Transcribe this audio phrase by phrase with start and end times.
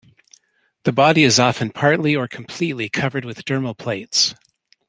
[0.83, 4.33] The body is often partly or completely covered with dermal plates.